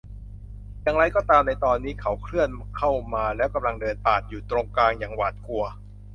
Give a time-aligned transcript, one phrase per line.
[0.81, 5.63] อย่างไรก็ตามในตอนนี้เขาเคลื่อนเข้ามาและกำลังเดินปาดอยู่ตรงกลางอย่างหวาดกลัว